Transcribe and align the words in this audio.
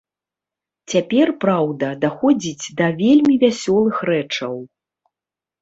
Цяпер, 0.93 1.27
праўда, 1.43 1.91
даходзіць 2.05 2.73
да 2.79 2.87
вельмі 3.03 3.35
вясёлых 3.47 3.95
рэчаў. 4.11 4.55